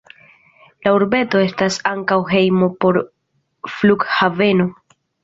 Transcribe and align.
La 0.85 0.93
urbeto 0.99 1.41
estas 1.47 1.77
ankaŭ 1.89 2.17
hejmo 2.31 2.71
por 2.85 2.97
flughaveno. 3.75 4.67